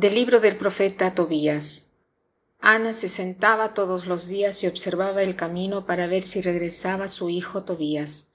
Del 0.00 0.14
libro 0.14 0.40
del 0.40 0.56
profeta 0.56 1.14
Tobías. 1.14 1.90
Ana 2.58 2.94
se 2.94 3.10
sentaba 3.10 3.74
todos 3.74 4.06
los 4.06 4.28
días 4.28 4.64
y 4.64 4.66
observaba 4.66 5.22
el 5.22 5.36
camino 5.36 5.84
para 5.84 6.06
ver 6.06 6.22
si 6.22 6.40
regresaba 6.40 7.06
su 7.06 7.28
hijo 7.28 7.64
Tobías. 7.64 8.32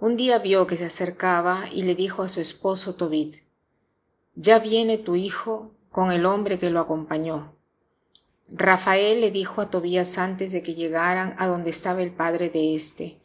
Un 0.00 0.16
día 0.16 0.40
vio 0.40 0.66
que 0.66 0.76
se 0.76 0.86
acercaba 0.86 1.66
y 1.72 1.84
le 1.84 1.94
dijo 1.94 2.24
a 2.24 2.28
su 2.28 2.40
esposo 2.40 2.96
Tobit, 2.96 3.44
Ya 4.34 4.58
viene 4.58 4.98
tu 4.98 5.14
hijo 5.14 5.70
con 5.92 6.10
el 6.10 6.26
hombre 6.26 6.58
que 6.58 6.68
lo 6.68 6.80
acompañó. 6.80 7.54
Rafael 8.48 9.20
le 9.20 9.30
dijo 9.30 9.60
a 9.60 9.70
Tobías 9.70 10.18
antes 10.18 10.50
de 10.50 10.64
que 10.64 10.74
llegaran 10.74 11.36
a 11.38 11.46
donde 11.46 11.70
estaba 11.70 12.02
el 12.02 12.10
padre 12.10 12.50
de 12.50 12.74
éste, 12.74 13.20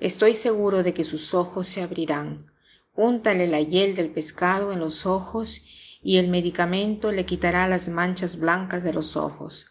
Estoy 0.00 0.34
seguro 0.34 0.82
de 0.82 0.92
que 0.92 1.04
sus 1.04 1.34
ojos 1.34 1.68
se 1.68 1.82
abrirán. 1.82 2.50
Úntale 2.96 3.46
la 3.46 3.60
hiel 3.60 3.94
del 3.94 4.10
pescado 4.10 4.72
en 4.72 4.80
los 4.80 5.06
ojos 5.06 5.62
y 6.02 6.16
el 6.16 6.28
medicamento 6.28 7.12
le 7.12 7.24
quitará 7.24 7.68
las 7.68 7.88
manchas 7.88 8.38
blancas 8.38 8.82
de 8.82 8.92
los 8.92 9.16
ojos. 9.16 9.66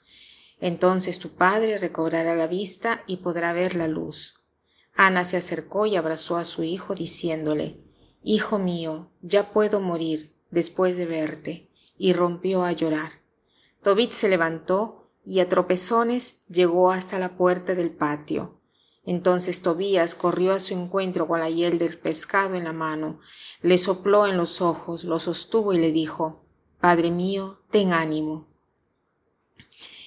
Entonces 0.59 1.19
tu 1.19 1.29
padre 1.29 1.77
recobrará 1.77 2.35
la 2.35 2.47
vista 2.47 3.03
y 3.07 3.17
podrá 3.17 3.51
ver 3.51 3.75
la 3.75 3.87
luz. 3.87 4.35
Ana 4.95 5.23
se 5.23 5.37
acercó 5.37 5.85
y 5.85 5.95
abrazó 5.95 6.37
a 6.37 6.45
su 6.45 6.63
hijo 6.63 6.95
diciéndole, 6.95 7.77
Hijo 8.23 8.59
mío, 8.59 9.09
ya 9.21 9.51
puedo 9.51 9.79
morir 9.79 10.33
después 10.51 10.95
de 10.95 11.05
verte, 11.05 11.69
y 11.97 12.13
rompió 12.13 12.63
a 12.63 12.71
llorar. 12.71 13.13
Tobit 13.81 14.11
se 14.11 14.29
levantó 14.29 15.09
y 15.25 15.39
a 15.39 15.49
tropezones 15.49 16.41
llegó 16.47 16.91
hasta 16.91 17.19
la 17.19 17.35
puerta 17.35 17.73
del 17.73 17.91
patio. 17.91 18.60
Entonces 19.03 19.61
Tobías 19.61 20.13
corrió 20.13 20.53
a 20.53 20.59
su 20.59 20.73
encuentro 20.73 21.27
con 21.27 21.39
la 21.39 21.49
hiel 21.49 21.79
del 21.79 21.97
pescado 21.97 22.55
en 22.55 22.65
la 22.65 22.73
mano, 22.73 23.19
le 23.61 23.77
sopló 23.77 24.27
en 24.27 24.37
los 24.37 24.61
ojos, 24.61 25.03
lo 25.03 25.19
sostuvo 25.19 25.73
y 25.73 25.79
le 25.79 25.91
dijo, 25.91 26.43
Padre 26.79 27.09
mío, 27.09 27.59
ten 27.71 27.93
ánimo. 27.93 28.47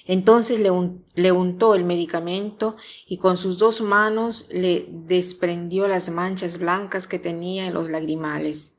Entonces 0.07 0.59
le, 0.59 1.31
untó 1.31 1.73
el 1.73 1.83
medicamento 1.83 2.77
y 3.07 3.17
con 3.17 3.37
sus 3.37 3.57
dos 3.57 3.81
manos 3.81 4.47
le 4.51 4.87
desprendió 4.89 5.87
las 5.87 6.09
manchas 6.09 6.59
blancas 6.59 7.07
que 7.07 7.17
tenía 7.17 7.65
en 7.65 7.73
los 7.73 7.89
lagrimales. 7.89 8.75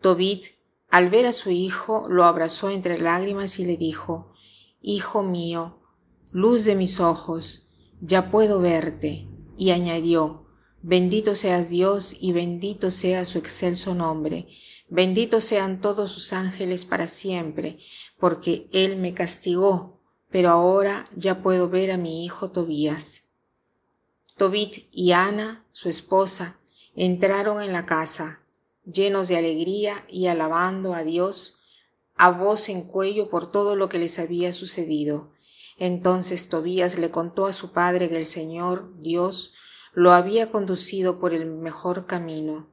Tobit, 0.00 0.46
al 0.88 1.10
ver 1.10 1.26
a 1.26 1.32
su 1.32 1.50
hijo, 1.50 2.06
lo 2.08 2.24
abrazó 2.24 2.70
entre 2.70 2.98
lágrimas 2.98 3.58
y 3.58 3.66
le 3.66 3.76
dijo, 3.76 4.32
Hijo 4.80 5.22
mío, 5.22 5.80
luz 6.32 6.64
de 6.64 6.76
mis 6.76 6.98
ojos, 6.98 7.68
ya 8.00 8.30
puedo 8.30 8.58
verte 8.58 9.28
y 9.56 9.70
añadió, 9.70 10.44
Bendito 10.86 11.34
seas 11.34 11.70
Dios 11.70 12.14
y 12.20 12.32
bendito 12.32 12.90
sea 12.90 13.24
su 13.24 13.38
excelso 13.38 13.94
nombre, 13.94 14.48
bendito 14.90 15.40
sean 15.40 15.80
todos 15.80 16.10
sus 16.10 16.34
ángeles 16.34 16.84
para 16.84 17.08
siempre, 17.08 17.78
porque 18.18 18.68
Él 18.70 18.96
me 18.96 19.14
castigó, 19.14 20.02
pero 20.28 20.50
ahora 20.50 21.08
ya 21.16 21.42
puedo 21.42 21.70
ver 21.70 21.90
a 21.90 21.96
mi 21.96 22.26
hijo 22.26 22.50
Tobías. 22.50 23.22
Tobit 24.36 24.88
y 24.92 25.12
Ana, 25.12 25.64
su 25.70 25.88
esposa, 25.88 26.58
entraron 26.94 27.62
en 27.62 27.72
la 27.72 27.86
casa, 27.86 28.40
llenos 28.84 29.28
de 29.28 29.38
alegría 29.38 30.04
y 30.08 30.26
alabando 30.26 30.92
a 30.92 31.02
Dios, 31.02 31.60
a 32.16 32.30
voz 32.30 32.68
en 32.68 32.82
cuello 32.82 33.30
por 33.30 33.50
todo 33.50 33.74
lo 33.74 33.88
que 33.88 33.98
les 33.98 34.18
había 34.18 34.52
sucedido. 34.52 35.33
Entonces 35.78 36.48
Tobías 36.48 36.98
le 36.98 37.10
contó 37.10 37.46
a 37.46 37.52
su 37.52 37.72
padre 37.72 38.08
que 38.08 38.16
el 38.16 38.26
Señor, 38.26 38.92
Dios, 39.00 39.54
lo 39.92 40.12
había 40.12 40.50
conducido 40.50 41.18
por 41.18 41.34
el 41.34 41.46
mejor 41.46 42.06
camino, 42.06 42.68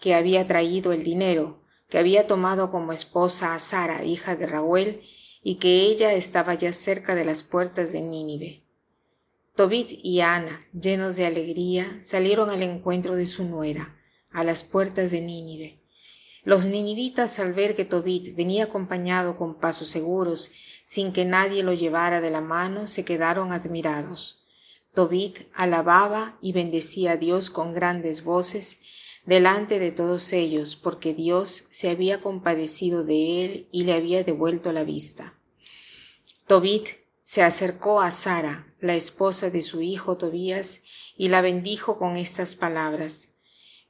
que 0.00 0.14
había 0.14 0.46
traído 0.46 0.92
el 0.92 1.04
dinero, 1.04 1.62
que 1.88 1.98
había 1.98 2.26
tomado 2.26 2.70
como 2.70 2.92
esposa 2.92 3.54
a 3.54 3.58
Sara, 3.58 4.04
hija 4.04 4.36
de 4.36 4.46
Raúl, 4.46 5.00
y 5.42 5.56
que 5.56 5.82
ella 5.82 6.12
estaba 6.12 6.54
ya 6.54 6.72
cerca 6.72 7.14
de 7.14 7.24
las 7.24 7.42
puertas 7.42 7.92
de 7.92 8.00
Nínive. 8.02 8.64
Tobit 9.56 9.90
y 9.90 10.20
Ana, 10.20 10.66
llenos 10.72 11.16
de 11.16 11.26
alegría, 11.26 11.98
salieron 12.02 12.50
al 12.50 12.62
encuentro 12.62 13.16
de 13.16 13.26
su 13.26 13.44
nuera, 13.44 13.96
a 14.30 14.44
las 14.44 14.62
puertas 14.62 15.10
de 15.10 15.20
Nínive. 15.20 15.80
Los 16.44 16.64
ninivitas, 16.64 17.40
al 17.40 17.52
ver 17.52 17.74
que 17.74 17.84
Tobit 17.84 18.36
venía 18.36 18.64
acompañado 18.64 19.36
con 19.36 19.58
pasos 19.58 19.88
seguros 19.88 20.50
sin 20.88 21.12
que 21.12 21.26
nadie 21.26 21.62
lo 21.62 21.74
llevara 21.74 22.22
de 22.22 22.30
la 22.30 22.40
mano, 22.40 22.86
se 22.86 23.04
quedaron 23.04 23.52
admirados. 23.52 24.46
Tobit 24.94 25.40
alababa 25.52 26.38
y 26.40 26.52
bendecía 26.52 27.12
a 27.12 27.16
Dios 27.18 27.50
con 27.50 27.74
grandes 27.74 28.24
voces 28.24 28.80
delante 29.26 29.78
de 29.80 29.92
todos 29.92 30.32
ellos, 30.32 30.76
porque 30.76 31.12
Dios 31.12 31.68
se 31.72 31.90
había 31.90 32.22
compadecido 32.22 33.04
de 33.04 33.44
él 33.44 33.68
y 33.70 33.84
le 33.84 33.92
había 33.92 34.24
devuelto 34.24 34.72
la 34.72 34.82
vista. 34.82 35.34
Tobit 36.46 36.88
se 37.22 37.42
acercó 37.42 38.00
a 38.00 38.10
Sara, 38.10 38.74
la 38.80 38.94
esposa 38.94 39.50
de 39.50 39.60
su 39.60 39.82
hijo 39.82 40.16
Tobías, 40.16 40.80
y 41.18 41.28
la 41.28 41.42
bendijo 41.42 41.98
con 41.98 42.16
estas 42.16 42.56
palabras. 42.56 43.36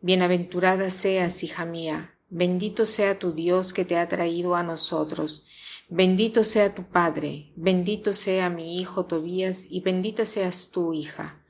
Bienaventurada 0.01 0.91
seas, 0.91 1.45
hija 1.45 1.65
mía, 1.65 2.19
bendito 2.29 2.87
sea 2.87 3.21
tu 3.21 3.31
Dios 3.35 3.73
que 3.73 3.85
te 3.85 3.97
ha 3.97 4.09
traído 4.09 4.57
a 4.57 4.65
nosotros, 4.65 5.45
Bendito 5.91 6.45
sea 6.45 6.75
tu 6.75 6.83
Padre, 6.83 7.51
bendito 7.57 8.13
sea 8.13 8.51
mi 8.51 8.79
hijo 8.79 9.07
Tobías 9.07 9.65
y 9.71 9.81
bendita 9.81 10.27
seas 10.27 10.69
tu 10.71 10.93
hija. 10.93 11.43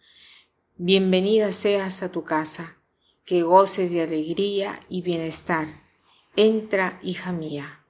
Bienvenida 0.77 1.51
seas 1.51 2.05
a 2.05 2.13
tu 2.13 2.23
casa, 2.23 2.77
que 3.25 3.43
goces 3.43 3.91
de 3.91 4.03
alegría 4.03 4.79
y 4.89 5.03
bienestar. 5.03 5.83
Entra, 6.37 7.01
hija 7.03 7.33
mía. 7.33 7.85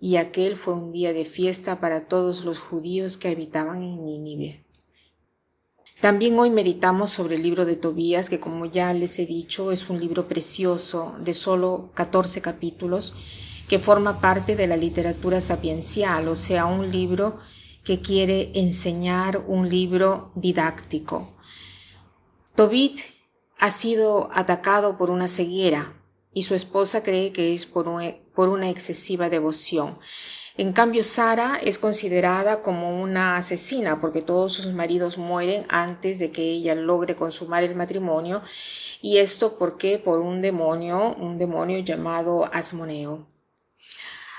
Y 0.00 0.14
aquel 0.14 0.56
fue 0.56 0.74
un 0.74 0.92
día 0.92 1.12
de 1.12 1.24
fiesta 1.24 1.80
para 1.80 2.06
todos 2.06 2.44
los 2.44 2.60
judíos 2.60 3.18
que 3.18 3.30
habitaban 3.30 3.82
en 3.82 4.04
Nínive. 4.04 4.64
También 6.00 6.38
hoy 6.38 6.50
meditamos 6.50 7.10
sobre 7.10 7.34
el 7.34 7.42
libro 7.42 7.64
de 7.64 7.74
Tobías, 7.74 8.30
que 8.30 8.38
como 8.38 8.66
ya 8.66 8.92
les 8.92 9.18
he 9.18 9.26
dicho 9.26 9.72
es 9.72 9.90
un 9.90 9.98
libro 9.98 10.28
precioso 10.28 11.16
de 11.18 11.34
solo 11.34 11.90
14 11.94 12.42
capítulos 12.42 13.16
que 13.68 13.78
forma 13.78 14.20
parte 14.20 14.56
de 14.56 14.66
la 14.66 14.76
literatura 14.76 15.40
sapiencial, 15.40 16.28
o 16.28 16.36
sea, 16.36 16.66
un 16.66 16.90
libro 16.90 17.38
que 17.84 18.00
quiere 18.00 18.50
enseñar, 18.54 19.42
un 19.46 19.68
libro 19.68 20.32
didáctico. 20.34 21.34
Tobit 22.54 23.00
ha 23.58 23.70
sido 23.70 24.30
atacado 24.32 24.96
por 24.96 25.10
una 25.10 25.28
ceguera 25.28 25.94
y 26.32 26.42
su 26.42 26.54
esposa 26.54 27.02
cree 27.02 27.32
que 27.32 27.54
es 27.54 27.66
por, 27.66 27.86
por 28.34 28.48
una 28.48 28.70
excesiva 28.70 29.28
devoción. 29.28 29.98
En 30.56 30.72
cambio, 30.72 31.02
Sara 31.02 31.58
es 31.62 31.78
considerada 31.78 32.62
como 32.62 33.02
una 33.02 33.36
asesina 33.36 34.00
porque 34.00 34.22
todos 34.22 34.52
sus 34.52 34.72
maridos 34.72 35.18
mueren 35.18 35.64
antes 35.68 36.20
de 36.20 36.30
que 36.30 36.42
ella 36.42 36.76
logre 36.76 37.16
consumar 37.16 37.64
el 37.64 37.74
matrimonio. 37.74 38.42
Y 39.02 39.18
esto 39.18 39.58
porque 39.58 39.98
por 39.98 40.20
un 40.20 40.42
demonio, 40.42 41.16
un 41.18 41.38
demonio 41.38 41.80
llamado 41.80 42.48
Asmoneo. 42.52 43.33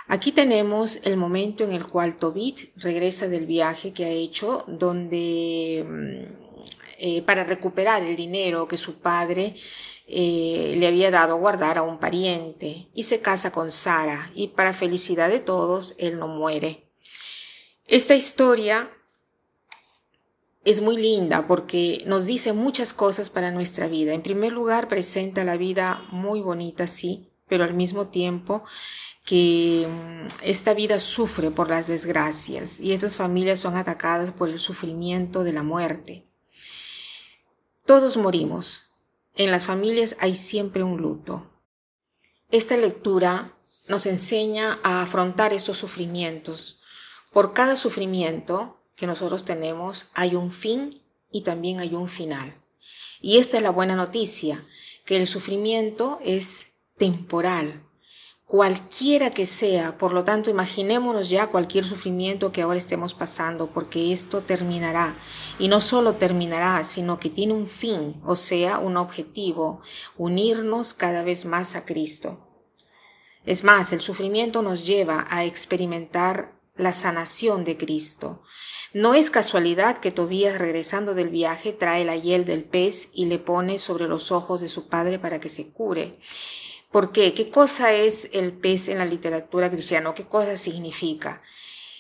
Aquí 0.08 0.32
tenemos 0.32 1.00
el 1.04 1.18
momento 1.18 1.64
en 1.64 1.72
el 1.72 1.88
cual 1.88 2.18
Tobit 2.18 2.70
regresa 2.78 3.28
del 3.28 3.48
viaje 3.48 3.92
que 3.92 4.06
ha 4.06 4.10
hecho, 4.10 4.64
donde 4.68 5.84
mm, 5.88 6.46
eh, 7.00 7.22
para 7.24 7.44
recuperar 7.44 8.04
el 8.04 8.16
dinero 8.16 8.68
que 8.68 8.78
su 8.78 9.00
padre 9.00 9.56
eh, 10.08 10.76
le 10.78 10.88
había 10.88 11.10
dado 11.10 11.34
a 11.34 11.40
guardar 11.40 11.80
a 11.80 11.82
un 11.82 11.98
pariente 11.98 12.88
y 12.94 13.06
se 13.06 13.20
casa 13.20 13.52
con 13.52 13.72
Sara 13.72 14.32
y 14.36 14.50
para 14.50 14.76
felicidad 14.76 15.30
de 15.30 15.40
todos 15.40 15.96
él 15.98 16.20
no 16.20 16.28
muere. 16.28 16.84
Esta 17.88 18.16
historia 18.16 18.92
es 20.64 20.82
muy 20.82 20.98
linda 20.98 21.48
porque 21.48 22.04
nos 22.06 22.26
dice 22.26 22.54
muchas 22.54 22.94
cosas 22.94 23.32
para 23.32 23.52
nuestra 23.52 23.88
vida. 23.88 24.14
En 24.14 24.22
primer 24.22 24.52
lugar, 24.52 24.88
presenta 24.88 25.44
la 25.44 25.58
vida 25.58 26.06
muy 26.12 26.42
bonita, 26.42 26.88
sí, 26.88 27.30
pero 27.48 27.64
al 27.64 27.74
mismo 27.74 28.08
tiempo 28.08 28.64
que 29.26 29.88
mm, 29.90 30.28
esta 30.44 30.74
vida 30.74 31.00
sufre 31.00 31.52
por 31.52 31.70
las 31.70 31.88
desgracias 31.88 32.80
y 32.80 32.94
estas 32.94 33.18
familias 33.18 33.60
son 33.60 33.76
atacadas 33.76 34.32
por 34.32 34.48
el 34.48 34.60
sufrimiento 34.60 35.44
de 35.44 35.52
la 35.52 35.64
muerte. 35.64 36.24
Todos 37.86 38.16
morimos. 38.16 38.84
En 39.36 39.52
las 39.52 39.66
familias 39.66 40.16
hay 40.20 40.36
siempre 40.36 40.84
un 40.84 41.02
luto. 41.02 41.52
Esta 42.52 42.78
lectura 42.78 43.54
nos 43.88 44.06
enseña 44.06 44.80
a 44.84 45.02
afrontar 45.02 45.52
estos 45.52 45.78
sufrimientos. 45.78 46.80
Por 47.34 47.54
cada 47.54 47.76
sufrimiento 47.76 48.80
que 48.96 49.08
nosotros 49.08 49.44
tenemos 49.44 50.08
hay 50.14 50.36
un 50.36 50.52
fin 50.52 51.02
y 51.32 51.42
también 51.42 51.80
hay 51.80 51.96
un 51.96 52.08
final. 52.08 52.56
Y 53.20 53.40
esta 53.40 53.58
es 53.58 53.64
la 53.64 53.72
buena 53.72 53.96
noticia, 53.96 54.64
que 55.04 55.18
el 55.18 55.28
sufrimiento 55.28 56.20
es 56.24 56.68
temporal, 56.98 57.82
cualquiera 58.46 59.32
que 59.32 59.46
sea. 59.46 59.98
Por 59.98 60.14
lo 60.14 60.24
tanto, 60.24 60.50
imaginémonos 60.50 61.30
ya 61.30 61.48
cualquier 61.48 61.86
sufrimiento 61.86 62.52
que 62.52 62.62
ahora 62.62 62.78
estemos 62.78 63.14
pasando, 63.14 63.68
porque 63.68 64.14
esto 64.14 64.42
terminará. 64.42 65.18
Y 65.60 65.68
no 65.68 65.82
solo 65.82 66.16
terminará, 66.16 66.84
sino 66.84 67.20
que 67.20 67.30
tiene 67.30 67.54
un 67.54 67.68
fin, 67.68 68.22
o 68.26 68.36
sea, 68.36 68.80
un 68.80 68.98
objetivo, 68.98 69.82
unirnos 70.18 70.94
cada 70.94 71.24
vez 71.24 71.46
más 71.46 71.76
a 71.76 71.86
Cristo. 71.86 72.40
Es 73.46 73.64
más, 73.64 73.94
el 73.94 74.02
sufrimiento 74.02 74.62
nos 74.62 74.86
lleva 74.86 75.28
a 75.30 75.46
experimentar 75.46 76.56
la 76.76 76.94
sanación 76.94 77.64
de 77.64 77.78
Cristo. 77.78 78.42
No 78.94 79.14
es 79.14 79.30
casualidad 79.30 79.98
que 79.98 80.12
Tobías 80.12 80.58
regresando 80.58 81.14
del 81.14 81.30
viaje 81.30 81.74
trae 81.74 82.06
la 82.06 82.16
hiel 82.16 82.46
del 82.46 82.64
pez 82.64 83.10
y 83.14 83.26
le 83.26 83.40
pone 83.40 83.78
sobre 83.78 84.08
los 84.08 84.32
ojos 84.32 84.62
de 84.62 84.70
su 84.70 84.88
padre 84.88 85.20
para 85.20 85.40
que 85.40 85.50
se 85.50 85.70
cure. 85.70 86.18
¿Por 86.96 87.12
qué? 87.12 87.34
¿Qué 87.34 87.50
cosa 87.50 87.92
es 87.92 88.30
el 88.32 88.54
pez 88.54 88.88
en 88.88 89.00
la 89.00 89.06
literatura 89.06 89.70
cristiana? 89.70 90.14
¿Qué 90.14 90.24
cosa 90.24 90.56
significa? 90.56 91.42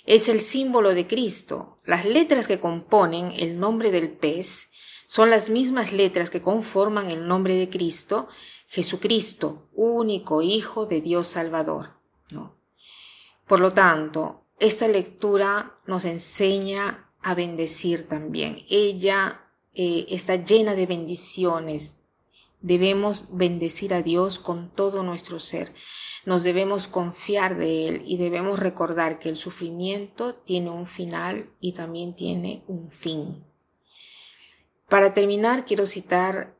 Es 0.05 0.29
el 0.29 0.39
símbolo 0.39 0.93
de 0.93 1.05
Cristo. 1.05 1.79
Las 1.83 2.05
letras 2.05 2.47
que 2.47 2.61
componen 2.61 3.33
el 3.37 3.59
nombre 3.59 3.91
del 3.91 4.09
pez 4.09 4.71
son 5.05 5.29
las 5.29 5.49
mismas 5.49 5.91
letras 5.91 6.29
que 6.29 6.39
conforman 6.39 7.11
el 7.11 7.27
nombre 7.27 7.55
de 7.55 7.67
Cristo, 7.67 8.29
Jesucristo, 8.69 9.67
único 9.73 10.41
Hijo 10.41 10.85
de 10.85 11.01
Dios 11.01 11.27
Salvador. 11.27 11.89
Por 13.49 13.59
lo 13.59 13.73
tanto, 13.73 14.45
esta 14.61 14.87
lectura 14.87 15.75
nos 15.85 16.05
enseña 16.05 17.11
a 17.21 17.35
bendecir 17.35 18.07
también. 18.07 18.63
Ella 18.69 19.41
eh, 19.73 20.05
está 20.07 20.37
llena 20.37 20.73
de 20.73 20.85
bendiciones. 20.85 21.97
Debemos 22.65 23.27
bendecir 23.31 23.93
a 23.93 24.01
Dios 24.01 24.39
con 24.39 24.71
todo 24.71 25.03
nuestro 25.03 25.39
ser. 25.39 25.71
Nos 26.25 26.41
debemos 26.41 26.87
confiar 26.87 27.59
de 27.59 27.87
Él 27.87 28.01
y 28.07 28.17
debemos 28.17 28.57
recordar 28.57 29.19
que 29.19 29.29
el 29.29 29.37
sufrimiento 29.37 30.33
tiene 30.33 30.71
un 30.71 30.87
final 30.87 31.51
y 31.59 31.73
también 31.73 32.15
tiene 32.15 32.63
un 32.65 32.89
fin. 32.89 33.45
Para 34.89 35.13
terminar, 35.13 35.65
quiero 35.65 35.85
citar 35.85 36.57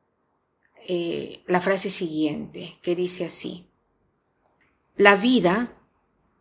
eh, 0.88 1.42
la 1.48 1.60
frase 1.60 1.90
siguiente, 1.90 2.78
que 2.84 2.96
dice 2.96 3.26
así. 3.26 3.72
La 4.98 5.16
vida 5.16 5.74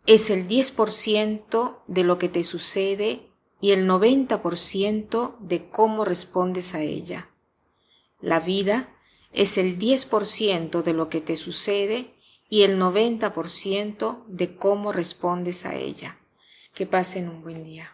es 0.05 0.29
el 0.29 0.47
10% 0.47 1.79
de 1.87 2.05
lo 2.05 2.19
que 2.19 2.29
te 2.29 2.45
sucede 2.45 3.31
y 3.63 3.71
el 3.71 3.89
90% 3.89 5.39
de 5.39 5.71
cómo 5.71 6.05
respondes 6.05 6.75
a 6.75 6.83
ella. 6.83 7.31
La 8.21 8.41
vida 8.41 8.94
es 9.35 9.59
el 9.59 9.79
10% 9.79 10.83
de 10.83 10.93
lo 10.95 11.09
que 11.09 11.21
te 11.21 11.37
sucede 11.37 12.15
y 12.49 12.63
el 12.63 12.81
90% 12.81 14.25
de 14.29 14.57
cómo 14.57 14.93
respondes 14.93 15.67
a 15.67 15.75
ella. 15.75 16.19
Que 16.73 16.87
pasen 16.87 17.29
un 17.29 17.43
buen 17.43 17.65
día. 17.65 17.93